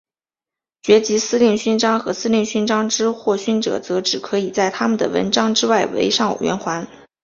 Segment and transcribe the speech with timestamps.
[0.81, 6.87] 爵级司令勋章和司令勋章之获勋者则只可以在他们的纹章之外围上圆环。